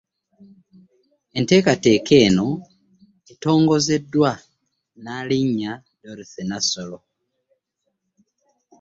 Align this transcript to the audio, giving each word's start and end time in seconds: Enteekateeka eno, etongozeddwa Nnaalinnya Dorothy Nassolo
Enteekateeka 1.37 2.13
eno, 2.27 2.47
etongozeddwa 3.31 4.31
Nnaalinnya 4.41 5.71
Dorothy 6.01 6.43
Nassolo 6.49 6.99